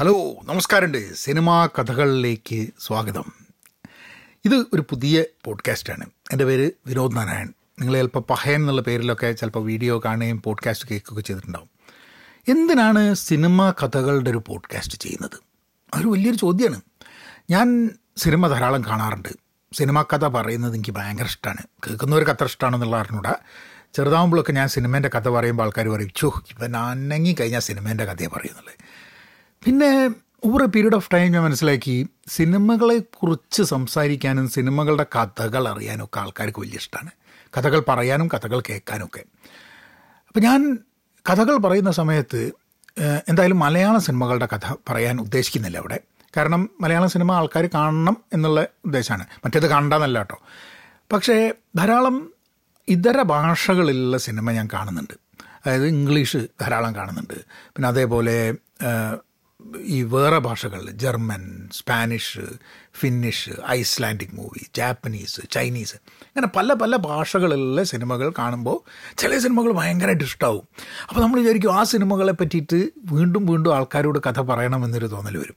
Hello 0.00 0.36
നമസ്കാരമുണ്ട്. 0.44 1.14
Cinema 1.14 1.66
കഥകളിലേക്ക് 1.66 2.68
സ്വാഗതം. 2.80 3.24
ഇത് 4.44 4.54
ഒരു 4.54 4.80
പുതിയ 4.80 5.24
പോഡ്കാസ്റ്റാണ്. 5.44 6.06
എന്റെ 6.32 6.44
പേര് 6.44 6.70
വിനോദ് 6.86 7.16
നാരായൺ. 7.16 7.52
നിങ്ങൾ 7.80 7.96
ചിലപ്പോൾ 7.96 8.18
പഹയൻ 8.18 8.60
എന്നുള്ള 8.60 8.82
പേരിലൊക്കെ 8.82 9.32
ചിലപ്പോൾ 9.32 9.64
വീഡിയോ 9.64 10.02
കാണുകയും 10.04 10.42
പോഡ്കാസ്റ്റ് 10.42 10.88
കേൾക്കുകയൊക്കെ 10.88 11.26
ചെയ്തിട്ടുണ്ടാവും. 11.26 11.68
എന്തിനാണ് 12.48 13.14
സിനിമാ 13.14 13.70
കഥകളുടെ 13.70 14.30
ഒരു 14.30 14.42
പോഡ്കാസ്റ്റ് 14.46 14.98
ചെയ്യുന്നത്? 14.98 15.40
അതൊരു 15.94 16.08
വലിയൊരു 16.08 16.36
ചോദ്യമാണ്. 16.36 16.80
ഞാൻ 17.50 17.90
സിനിമ 18.16 18.48
ധാരാളം 18.48 18.84
കാണാറുണ്ട്. 18.84 19.28
സിനിമാ 19.72 20.02
കഥ 20.02 20.28
പറയുന്നത് 20.28 20.74
എനിക്ക് 20.74 20.90
ഭയങ്കര 20.90 21.24
ഇഷ്ടമാണ്. 21.24 21.88
കേൾക്കുന്നവർക്ക് 21.88 22.30
അത്ര 22.30 22.44
ഇഷ്ടമാണെന്നുള്ള 22.44 22.96
അറിഞ്ഞൂടാ 22.96 23.34
ചെറുതാകുമ്പോഴൊക്കെ 23.94 24.52
ഞാൻ 24.52 24.68
സിനിമേന്റെ 24.68 25.08
കഥ 25.08 25.28
പറയുമ്പോൾ 25.28 25.64
ആൾക്കാർ 25.64 25.88
പറയും 25.88 26.10
ചോ 26.16 26.42
ഞാൻ 26.62 26.76
അനങ്ങി 26.76 27.36
കഴിഞ്ഞാൽ 27.40 27.60
സിനിമേന്റെ 27.60 28.04
കഥയെ 28.04 28.26
പറയുന്നുള്ളത് 28.26 28.87
പിന്നെ 29.64 30.10
over 30.44 30.62
a 30.62 30.66
period 30.66 30.94
of 30.94 31.08
time 31.14 31.32
ഞാൻ 31.32 31.42
മനസ്സിലാക്കി 31.42 32.08
സിനിമകളെ 32.28 32.98
കുറിച്ച് 32.98 33.62
സംസാരിക്കാനും 33.62 34.48
സിനിമകളുടെ 34.48 35.06
കഥകൾ 35.16 35.68
അറിയാനും 35.68 36.04
ഒക്കെ 36.04 36.20
ആൾക്കാർക്ക് 36.20 36.60
വലിയ 36.60 36.76
ഇഷ്ടമാണ് 36.76 37.10
കഥകൾ 37.58 37.80
പറയാനും 37.88 38.28
കഥകൾ 38.28 38.60
കേൾക്കാനും 38.60 39.04
ഒക്കെ 39.04 39.24
അപ്പം 40.28 40.42
ഞാൻ 40.42 40.78
കഥകൾ 41.30 41.56
പറയുന്ന 41.56 41.90
സമയത്ത് 41.90 42.52
എന്തായാലും 43.28 43.58
മലയാള 43.58 43.98
സിനിമകളുടെ 43.98 44.46
കഥ 44.46 44.74
പറയാൻ 44.88 45.20
ഉദ്ദേശിക്കുന്നില്ല 45.20 45.78
അവിടെ. 45.78 46.00
കാരണം 46.36 46.70
മലയാള 46.80 47.06
സിനിമ 47.06 47.32
ആൾക്കാർ 47.32 47.66
കാണണം 47.66 48.16
എന്നുള്ള 48.32 48.66
ഉദ്ദേശമാണ്. 48.84 49.26
മറ്റേത് 49.44 49.66
കണ്ടെന്നല്ല 49.66 50.18
കേട്ടോ. 50.18 50.38
പക്ഷേ 51.12 51.54
ധാരാളം 51.76 52.32
ഇതര 52.88 53.22
ഭാഷകളിലുള്ള 53.22 54.16
സിനിമ 54.16 54.50
ഞാൻ 54.50 54.68
കാണുന്നുണ്ട്. 54.72 55.14
അതായത് 55.66 55.86
ഇംഗ്ലീഷ് 55.86 56.36
ധാരാളം 56.60 56.94
കാണുന്നുണ്ട്. 56.94 57.34
പിന്നെ 57.50 57.88
അതേപോലെ 57.88 58.54
ഈ 59.86 60.02
വേറെ 60.02 60.38
ഭാഷകൾ 60.38 60.90
German 60.90 61.68
Spanish 61.72 62.40
Finnish 63.00 63.50
Icelandic 63.68 64.34
movie 64.34 64.66
Japanese 64.76 65.40
Chinese 65.50 65.94
അങ്ങനെ 66.22 66.46
പല 66.46 66.72
പല 66.72 66.96
ഭാഷകളിലുള്ള 66.96 67.82
സിനിമകൾ 67.82 68.32
കാണുമ്പോൾ 68.38 68.78
ചില 69.18 69.38
സിനിമകൾ 69.38 69.72
ഭയങ്കരമായിട്ട് 69.72 70.24
ഇഷ്ടമാവും 70.24 70.68
അപ്പോൾ 71.08 71.20
നമ്മൾ 71.20 71.40
വിചാരിക്കും 71.40 71.74
ആ 71.74 71.82
സിനിമകളെ 71.82 72.32
പറ്റിയിട്ട് 72.32 72.88
വീണ്ടും 72.98 73.46
വീണ്ടും 73.46 73.74
ആൾക്കാരോട് 73.74 74.18
കഥ 74.26 74.40
പറയണമെന്നൊരു 74.40 75.06
തോന്നൽ 75.06 75.36
വരും. 75.36 75.56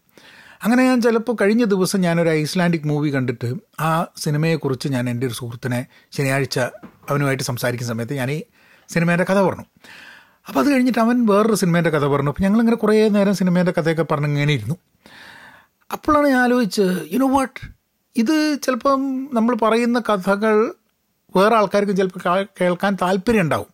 അങ്ങനെ 0.63 0.83
ഞാൻ 0.83 1.01
ചിലപ്പോൾ 1.01 1.37
കഴിഞ്ഞ 1.41 1.63
ദിവസം 1.63 2.01
ഞാനൊരു 2.01 2.29
ഐസ്ലാൻഡിക് 2.29 2.87
മൂവി 2.87 3.09
കണ്ടിട്ട് 3.15 3.53
ആ 3.79 4.07
സിനിമയെക്കുറിച്ച് 4.17 4.87
ഞാൻ 4.87 5.09
എന്റെ 5.09 5.27
ഒരു 5.27 5.33
സുഹൃത്തിനെ 5.33 5.85
ശനിയാഴ്ച 6.11 6.59
അവനുമായിട്ട് 7.09 7.43
സംസാരിക്കുന്ന 7.43 7.93
സമയത്ത് 7.93 8.13
ഞാൻ 8.13 8.31
ഈ 8.31 8.43
സിനിമേന്റെ 8.89 9.23
കഥ 9.23 9.41
പറഞ്ഞു. 9.41 9.65
അപ്പോൾ 10.47 10.59
അത് 10.59 10.71
കഴിഞ്ഞിട്ട് 10.71 10.99
അവൻ 10.99 11.25
വേറൊരു 11.25 11.55
സിനിമേന്റെ 11.55 11.89
കഥ 11.89 12.05
പറഞ്ഞു. 12.05 12.29
അപ്പോൾ 12.29 12.43
ഞങ്ങളിങ്ങനെ 12.43 12.77
കുറേ 12.77 13.09
നേരം 13.09 13.35
സിനിമേന്റെ 13.35 13.73
കഥയൊക്കെ 13.81 14.03
പറഞ്ഞിങ്ങനെ 14.03 14.53
ഇരുന്നു 14.53 14.75
അപ്പോഴാണ് 15.91 16.27
ഞാൻ 16.27 16.39
ആലോചിച്ച് 16.39 17.07
യുനോ 17.11 17.27
വാട്ട് 17.27 17.67
ഇത് 18.15 18.57
ചിലപ്പം 18.63 19.29
നമ്മൾ 19.33 19.55
പറയുന്ന 19.55 19.99
കഥകൾ 19.99 20.73
വേറെ 21.35 21.55
ആൾക്കാർക്ക് 21.55 21.95
ചിലപ്പോൾ 21.97 22.47
കേൾക്കാൻ 22.61 22.97
താല്പര്യം 23.01 23.41
ഉണ്ടാവും. 23.41 23.67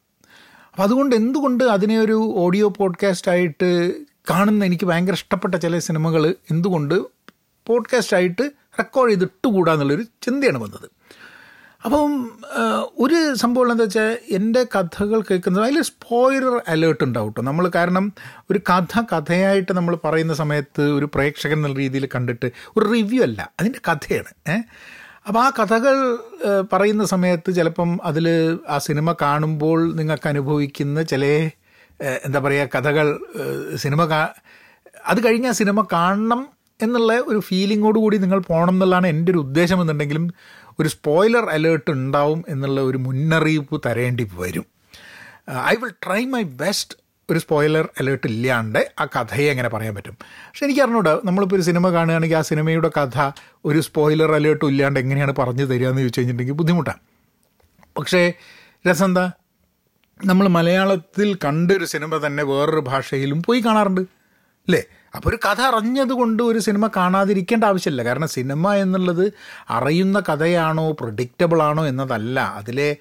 അപ്പം 0.72 0.84
അതുകൊണ്ട് 0.84 1.16
എന്തുകൊണ്ട് 1.16 1.64
അതിനെ 1.64 2.00
ഒരു 2.00 2.32
ഓഡിയോ 2.36 2.70
പോഡ്കാസ്റ്റ് 2.70 3.32
ആയിട്ട് 3.32 3.94
കാണുന്ന 4.30 4.66
എനിക്ക് 4.66 4.86
ഭയങ്കര 4.86 5.14
ഇഷ്ടപ്പെട്ട 5.14 5.56
ചില 5.56 5.80
സിനിമകൾ 5.80 6.36
എന്തുകൊണ്ട് 6.52 7.02
പോഡ്കാസ്റ്റ് 7.68 8.18
ആയിട്ട് 8.18 8.52
റെക്കോർഡ് 8.80 9.12
ചെയ്തിട്ടുകൂടാ 9.12 9.74
എന്നുള്ളൊരു 9.74 10.04
ചിന്തയാണ് 10.04 10.58
വന്നത്. 10.58 10.90
അപ്പം 11.88 12.14
ഒരു 12.98 13.36
സംഭവം 13.36 13.72
എന്താ 13.72 13.84
വെച്ചാൽ 13.84 14.18
എന്റെ 14.32 14.64
കഥകൾ 14.64 15.22
കേൾക്കുന്നത് 15.22 15.64
അതിൽ 15.64 15.82
സ്പോയിലർ 15.82 16.62
അലേർട്ട് 16.68 17.04
ഉണ്ടാവും 17.04 17.28
കേട്ടോ 17.28 17.42
നമ്മൾ 17.42 17.72
കാരണം 17.76 18.14
ഒരു 18.52 18.60
കഥ 18.70 19.02
കഥയായിട്ട് 19.02 19.72
നമ്മൾ 19.72 19.98
പറയുന്ന 20.04 20.34
സമയത്ത് 20.34 20.82
ഒരു 20.82 21.10
പ്രേക്ഷകൻ 21.16 21.54
എന്ന 21.54 21.78
രീതിയിൽ 21.78 22.10
കണ്ടിട്ട് 22.16 22.52
ഒരു 22.78 22.86
റിവ്യൂ 22.86 23.24
അല്ല 23.24 23.54
അതിന്റെ 23.60 23.80
കഥയാണ് 23.92 24.52
ഏഹ് 24.52 24.64
അപ്പോൾ 25.28 25.40
ആ 25.40 25.50
കഥകൾ 25.50 26.18
പറയുന്ന 26.74 27.06
സമയത്ത് 27.06 27.56
ചിലപ്പം 27.56 28.00
അതിൽ 28.04 28.60
ആ 28.70 28.78
സിനിമ 28.78 29.16
കാണുമ്പോൾ 29.22 29.94
നിങ്ങൾക്ക് 29.94 30.28
അനുഭവിക്കുന്ന 30.28 31.02
ചില 31.04 31.26
എന്താ 32.26 32.40
പറയുക 32.40 32.70
കഥകൾ 32.76 33.20
സിനിമ 33.76 34.04
അത് 35.08 35.26
കഴിഞ്ഞ് 35.26 35.52
സിനിമ 35.54 35.88
കാണണം 35.92 36.57
എന്നുള്ള 36.84 37.14
ഒരു 37.28 37.40
ഫീലിങ്ങോട് 37.40 38.00
കൂടി 38.00 38.18
നിങ്ങൾ 38.18 38.40
പോകണം 38.40 38.74
എന്നുള്ളതാണ് 38.74 39.08
എന്റെ 39.08 39.32
ഒരു 39.32 39.40
ഉദ്ദേശം 39.40 39.82
എന്നുണ്ടെങ്കിലും 39.82 40.34
ഒരു 40.80 40.90
സ്പോയിലർ 40.90 41.46
അലേർട്ട് 41.50 41.92
ഉണ്ടാവും 41.92 42.46
എന്നുള്ള 42.50 42.82
ഒരു 42.82 42.98
മുന്നറിയിപ്പ് 42.98 43.82
തരേണ്ടി 43.86 44.32
വരും. 44.34 44.66
I 45.66 45.76
will 45.76 45.94
try 46.06 46.26
my 46.26 46.44
best 46.44 46.96
ഒരു 47.32 47.40
സ്പോയിലർ 47.40 47.90
അലേർട്ട് 48.00 48.28
ഇല്ലാണ്ട് 48.28 48.92
ആ 49.00 49.06
കഥയെ 49.06 49.52
എങ്ങനെ 49.52 49.70
പറയാൻ 49.70 49.96
പറ്റും. 49.96 50.16
പക്ഷെ 50.20 50.66
എനിക്ക് 50.66 50.82
അറിഞ്ഞുകൂടാ 50.82 51.22
നമ്മളിപ്പോൾ 51.26 51.56
ഒരു 51.56 51.62
സിനിമ 51.62 51.90
കാണുകയാണെങ്കിൽ 51.90 52.36
ആ 52.36 52.42
സിനിമയുടെ 52.42 52.92
കഥ 52.98 53.32
ഒരു 53.66 53.80
സ്പോയിലർ 53.80 54.32
അലേർട്ടും 54.32 54.68
ഇല്ലാണ്ട് 54.68 55.00
എങ്ങനെയാണ് 55.00 55.34
പറഞ്ഞു 55.40 55.66
തരിക 55.66 55.88
എന്ന് 55.88 56.02
ചോദിച്ചു 56.02 56.20
കഴിഞ്ഞിട്ടുണ്ടെങ്കിൽ 56.20 56.60
ബുദ്ധിമുട്ടാണ്. 56.62 57.00
പക്ഷേ 57.98 58.34
രസം 58.88 59.06
എന്താ 59.06 59.32
നമ്മൾ 60.26 60.48
മലയാളത്തിൽ 60.48 61.38
കണ്ടൊരു 61.46 61.86
സിനിമ 61.86 62.28
തന്നെ 62.28 62.44
വേറൊരു 62.44 62.80
ഭാഷയിലും 62.80 63.44
പോയി 63.44 63.60
കാണാറുണ്ട്. 63.60 64.02
അല്ലേ 64.68 64.84
അപ്പോൾ 65.16 65.30
ഒരു 65.30 65.40
കഥ 65.46 65.62
അറിഞ്ഞത് 65.62 66.10
കൊണ്ട് 66.10 66.44
ഒരു 66.44 66.60
സിനിമ 66.60 66.88
കാണാതിരിക്കേണ്ട 66.88 67.64
ആവശ്യമില്ല. 67.64 68.04
കാരണം 68.04 68.28
സിനിമ 68.28 68.74
എന്നുള്ളത് 68.74 69.34
അറിയുന്ന 69.70 70.20
കഥയാണോ 70.20 70.92
പ്രൊഡിക്റ്റബിൾ 70.92 71.64
ആണോ 71.64 71.86
എന്നതല്ല. 71.86 72.40
അതിലെ 72.40 72.96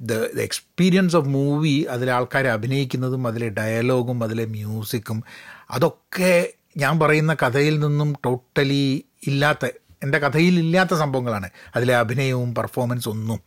ദ 0.00 0.12
എക്സ്പീരിയൻസ് 0.40 1.16
ഓഫ് 1.16 1.28
മൂവി 1.28 1.86
അതിലെ 1.90 2.12
ആൾക്കാർ 2.12 2.46
അഭിനയിക്കുന്നതും 2.46 3.26
അതിലെ 3.26 3.48
ഡയലോഗും 3.48 4.24
അതിലെ 4.24 4.46
മ്യൂസിക്കും 4.46 5.24
അതൊക്കെ 5.70 6.48
ഞാൻ 6.76 7.00
പറയുന്ന 7.00 7.34
കഥയിൽ 7.34 7.80
നിന്നും 7.80 8.16
ടോട്ടലി 8.24 9.04
ഇല്ലാത്ത 9.26 9.66
എന്റെ 10.02 10.18
കഥയിൽ 10.18 10.58
ഇല്ലാത്ത 10.58 10.94
സംഭവങ്ങളാണ്. 10.94 11.50
അതിലെ 11.76 11.96
അഭിനയവും 11.96 12.54
പെർഫോമൻസ് 12.54 13.08
ഒന്നും. 13.08 13.40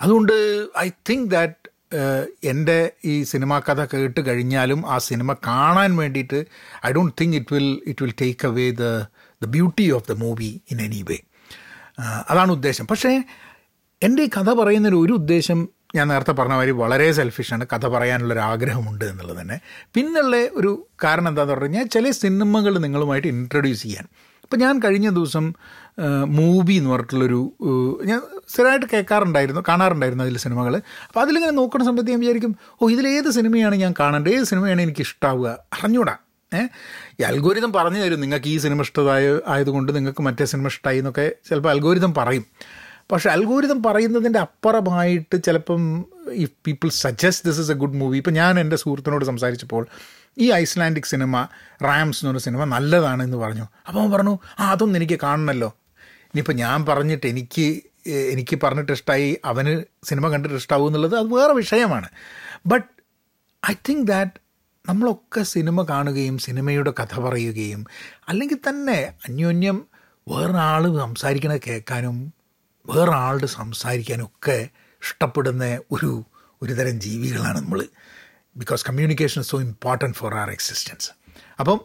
അതുകൊണ്ട് 0.00 0.66
ഐ 0.78 0.88
തിങ്ക് 1.10 1.30
ദാറ്റ് 1.30 1.59
എന്റെ 2.44 2.92
ഈ 3.04 3.24
സിനിമാ 3.24 3.58
കഥ 3.58 3.84
കേട്ട് 3.84 4.26
കഴിഞ്ഞാലും 4.26 4.86
ആ 4.86 4.98
സിനിമ 4.98 5.32
കാണാൻ 5.32 5.96
വേണ്ടിയിട്ട് 5.96 6.44
I 6.86 6.92
don't 6.92 7.14
think 7.20 7.36
it 7.36 7.54
will 7.54 7.82
it 7.86 8.04
will 8.04 8.14
take 8.20 8.46
away 8.46 8.70
the 8.70 8.82
the 9.42 9.46
beauty 9.46 9.90
of 9.90 10.08
the 10.08 10.12
movie 10.12 10.60
in 10.70 10.82
any 10.82 11.02
way 11.10 11.18
അതാണ് 12.28 12.52
ഉദ്ദേശം. 12.52 12.86
പക്ഷേ 12.86 13.22
എന്റെ 14.02 14.22
ഈ 14.22 14.26
കഥ 14.26 14.50
പറയുന്നൊരു 14.52 14.96
ഒരു 14.96 15.12
ഉദ്ദേശം 15.12 15.68
ഞാൻ 15.94 16.08
നേരത്തെ 16.08 16.32
പറഞ്ഞ 16.32 16.52
മാതിരി 16.52 16.70
വളരെ 16.70 17.12
സെൽഫിഷാണ് 17.12 17.66
കഥ 17.72 17.86
പറയാനുള്ളൊരു 17.86 18.40
ആഗ്രഹമുണ്ട് 18.40 19.04
എന്നുള്ളത് 19.04 19.40
തന്നെ. 19.40 19.60
പിന്നുള്ള 19.94 20.36
ഒരു 20.52 20.88
കാരണം 21.04 21.28
എന്താണെന്ന് 21.28 21.54
പറഞ്ഞു 21.54 21.68
കഴിഞ്ഞാൽ 21.68 21.86
ചില 21.86 22.10
സിനിമകൾ 22.10 22.78
നിങ്ങളുമായിട്ട് 22.78 23.28
ഇൻട്രൊഡ്യൂസ് 23.28 23.82
ചെയ്യാൻ. 23.82 24.08
ഇപ്പം 24.50 24.60
ഞാൻ 24.60 24.78
കഴിഞ്ഞ 24.78 25.08
ദിവസം 25.08 25.52
മൂവി 26.28 26.72
എന്ന് 26.72 26.90
പറഞ്ഞിട്ടുള്ളൊരു 26.90 27.52
ഞാൻ 28.04 28.20
സ്ഥിരമായിട്ട് 28.48 28.86
കേൾക്കാറുണ്ടായിരുന്നു 28.92 29.60
കാണാറുണ്ടായിരുന്നു 29.68 30.24
അതിലെ 30.24 30.38
സിനിമകൾ 30.38 30.76
അപ്പോൾ 30.76 31.20
അതിലിങ്ങനെ 31.20 31.52
നോക്കുന്ന 31.52 31.86
സമയത്ത് 31.86 32.10
ഞാൻ 32.10 32.20
വിചാരിക്കും 32.20 32.56
ഓ 32.82 32.88
ഇതിലേത് 32.88 33.30
സിനിമയാണ് 33.30 33.74
ഞാൻ 33.74 33.94
കാണേണ്ടത്? 34.00 34.32
ഏത് 34.32 34.44
സിനിമയാണ് 34.44 34.80
എനിക്ക് 34.80 35.00
ഇഷ്ടാവുക? 35.00 35.48
അറിഞ്ഞൂടാ. 35.48 36.16
ഏഹ് 36.54 36.68
ഈ 37.20 37.22
അൽഗോരിതം 37.22 37.72
പറഞ്ഞു 37.72 37.98
തരും. 37.98 38.20
നിങ്ങൾക്ക് 38.20 38.46
ഈ 38.46 38.58
സിനിമ 38.58 38.80
ഇഷ്ടമായ 38.80 39.38
ആയതുകൊണ്ട് 39.46 39.96
നിങ്ങൾക്ക് 39.96 40.22
മറ്റേ 40.22 40.44
സിനിമ 40.44 40.66
ഇഷ്ടമായി 40.66 40.98
എന്നൊക്കെ 40.98 41.32
ചിലപ്പോൾ 41.48 41.68
അൽഗോരിതം 41.70 42.14
പറയും. 42.14 42.44
പക്ഷേ 43.12 43.30
അൽഗോരിതം 43.30 43.82
പറയുന്നതിന്റെ 43.82 44.38
അപ്പുറമായിട്ട് 44.38 45.44
ചിലപ്പം 45.44 46.04
if 46.32 46.50
people 46.66 46.88
suggest 46.88 47.48
this 47.48 47.60
is 47.60 47.70
a 47.70 47.74
good 47.74 47.94
movie 47.94 48.16
ഇപ്പം 48.16 48.32
ഞാൻ 48.32 48.60
എന്റെ 48.60 48.76
സുഹൃത്തിനോട് 48.76 49.24
സംസാരിച്ചപ്പോൾ 49.24 49.86
ഈ 50.38 50.52
ഐസ്ലാൻഡിക് 50.52 51.04
സിനിമ 51.04 51.48
റാംസ് 51.82 52.18
എന്ന് 52.20 52.30
പറഞ്ഞ 52.30 52.38
സിനിമ 52.38 52.64
നല്ലതാണ് 52.64 53.22
എന്ന് 53.22 53.36
പറഞ്ഞു. 53.36 53.66
അപ്പോൾ 53.88 54.00
അവൻ 54.00 54.10
പറഞ്ഞു 54.10 54.38
ആ 54.58 54.70
അതൊന്നും 54.70 54.96
എനിക്ക് 54.96 55.18
കാണണമല്ലോ 55.22 55.70
ഇനിയിപ്പോൾ 56.26 56.52
ഞാൻ 56.52 56.86
പറഞ്ഞിട്ട് 56.86 57.26
എനിക്ക് 57.26 57.82
എനിക്ക് 58.30 58.58
പറഞ്ഞിട്ട് 58.62 58.92
ഇഷ്ടമായി 58.92 59.40
അവന് 59.44 59.84
സിനിമ 60.04 60.28
കണ്ടിട്ട് 60.28 60.56
ഇഷ്ടമാവും 60.56 60.88
എന്നുള്ളത് 60.88 61.16
അത് 61.16 61.34
വേറെ 61.34 61.52
വിഷയമാണ്. 61.52 62.08
ബട്ട് 62.66 62.88
ഐ 63.70 63.74
തിങ്ക് 63.88 64.06
ദാറ്റ് 64.06 64.30
നമ്മളൊക്കെ 64.88 65.42
സിനിമ 65.42 65.82
കാണുകയും 65.82 66.38
സിനിമയുടെ 66.38 66.92
കഥ 67.00 67.20
പറയുകയും 67.20 67.86
അല്ലെങ്കിൽ 68.28 68.58
തന്നെ 68.68 69.14
അന്യോന്യം 69.28 69.86
വേറൊരാൾ 70.28 70.98
സംസാരിക്കണത് 70.98 71.60
കേൾക്കാനും 71.66 72.32
വേറൊരാളുടെ 72.86 73.46
സംസാരിക്കാനും 73.46 74.24
ഒക്കെ 74.24 74.68
ഇഷ്ടപ്പെടുന്ന 75.02 75.78
ഒരു 75.92 76.24
ഒരുതരം 76.62 77.00
ജീവികളാണ് 77.00 77.58
നമ്മൾ 77.58 77.80
because 78.60 78.84
communication 78.88 79.42
so 79.42 79.60
important 79.60 80.16
for 80.16 80.34
our 80.34 80.50
existence 80.50 81.10
അപ്പം 81.60 81.80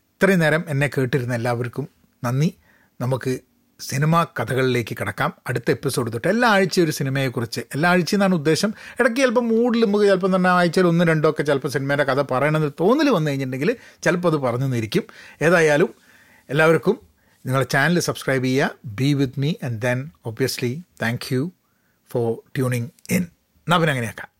ഇത്രയും 0.00 0.38
നേരം 0.38 0.64
എന്നെ 0.68 0.90
കേട്ടിരുന്ന 0.98 1.34
എല്ലാവർക്കും 1.34 1.88
നന്ദി. 2.24 2.54
നമുക്ക് 3.00 3.38
സിനിമാ 3.80 4.24
കഥകളിലേക്ക് 4.24 4.96
കിടക്കാം. 5.00 5.34
അടുത്ത 5.46 5.70
എപ്പിസോഡ് 5.70 6.12
തൊട്ട് 6.12 6.28
എല്ലാ 6.28 6.48
ആഴ്ചയും 6.48 6.84
ഒരു 6.84 6.92
സിനിമയെക്കുറിച്ച് 6.92 7.60
എല്ലാ 7.60 7.90
ആഴ്ചയും 7.90 8.16
എന്നാണ് 8.16 8.34
ഉദ്ദേശം. 8.34 8.74
ഇടയ്ക്ക് 9.00 9.20
ചിലപ്പോൾ 9.20 9.40
മൂഡിൽ 9.40 9.84
നമുക്ക് 9.84 10.04
ചിലപ്പോൾ 10.04 10.36
തന്നെ 10.36 10.50
ആഴ്ചയിൽ 10.50 10.86
ഒന്ന് 10.86 11.04
രണ്ടോ 11.04 11.30
ഒക്കെ 11.30 11.42
ചിലപ്പോൾ 11.42 11.68
സിനിമയുടെ 11.68 12.04
കഥ 12.04 12.22
പറയണമെന്ന് 12.30 12.72
തോന്നൽ 12.80 13.10
വന്നു 13.10 13.30
കഴിഞ്ഞിട്ടുണ്ടെങ്കിൽ 13.30 13.76
ചിലപ്പോൾ 14.02 14.28
അത് 14.28 14.36
പറഞ്ഞു 14.36 14.66
തന്നിരിക്കും. 14.66 15.02
ഏതായാലും 15.42 15.94
എല്ലാവർക്കും 16.48 17.00
നിങ്ങളുടെ 17.46 17.68
ചാനൽ 17.68 18.00
സബ്സ്ക്രൈബ് 18.00 18.44
ചെയ്യുക 18.44 18.70
be 18.84 19.12
with 19.12 19.40
me 19.40 19.54
and 19.64 19.82
then 19.82 20.10
obviously 20.24 20.82
thank 21.02 21.34
you 21.34 21.52
for 22.10 22.36
tuning 22.56 22.88
in 23.10 23.26
പിന്നെ 23.66 23.90
അങ്ങനെയാക്കാം. 23.90 24.35